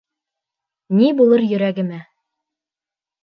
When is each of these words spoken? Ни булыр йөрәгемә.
Ни 0.99 1.09
булыр 1.19 1.43
йөрәгемә. 1.49 1.99